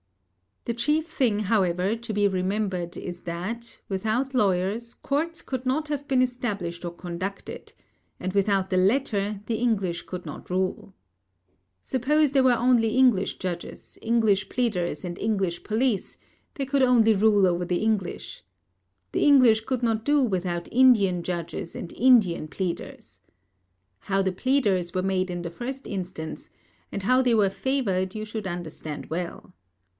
The 0.65 0.73
chief 0.75 1.07
thing, 1.07 1.39
however, 1.39 1.95
to 1.95 2.13
be 2.13 2.27
remembered 2.27 2.95
is 2.97 3.21
that, 3.21 3.81
without 3.89 4.33
lawyers, 4.33 4.93
courts 4.95 5.41
could 5.41 5.65
not 5.65 5.87
have 5.87 6.07
been 6.07 6.21
established 6.23 6.85
or 6.85 6.93
conducted, 6.93 7.73
and 8.19 8.33
without 8.33 8.69
the 8.69 8.77
latter 8.77 9.41
the 9.47 9.55
English 9.57 10.03
could 10.03 10.23
not 10.25 10.49
rule. 10.51 10.93
Supposing 11.81 12.27
that 12.27 12.33
there 12.33 12.43
were 12.43 12.53
only 12.57 12.89
English 12.95 13.37
Judges, 13.39 13.97
English 14.03 14.49
Pleaders 14.49 15.03
and 15.05 15.17
English 15.19 15.63
Police, 15.63 16.17
they 16.55 16.65
could 16.65 16.83
only 16.83 17.13
rule 17.13 17.45
over 17.47 17.65
the 17.65 17.79
English. 17.79 18.43
The 19.13 19.23
English 19.23 19.61
could 19.65 19.81
not 19.83 20.05
do 20.05 20.21
without 20.21 20.67
Indian 20.71 21.21
Judges 21.23 21.75
and 21.75 21.93
Indian 21.93 22.47
pleaders. 22.47 23.19
How 23.99 24.21
the 24.23 24.31
pleaders 24.31 24.93
were 24.93 25.03
made 25.03 25.29
in 25.31 25.41
the 25.43 25.51
first 25.51 25.85
instance 25.87 26.49
and 26.91 27.03
how 27.03 27.21
they 27.23 27.33
were 27.35 27.49
favoured 27.51 28.13
you 28.15 28.25
should 28.25 28.45
understand 28.47 29.07
well. 29.09 29.53